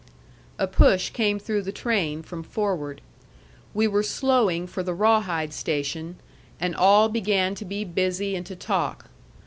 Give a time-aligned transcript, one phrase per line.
[0.57, 3.01] A push came through the train from forward.
[3.75, 6.15] We were slowing for the Rawhide station,
[6.59, 9.09] and all began to be busy and to talk.